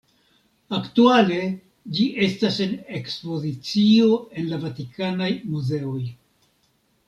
[0.77, 1.37] Aktuale
[1.97, 6.03] ĝi estas en ekspozicio en la Vatikanaj muzeoj.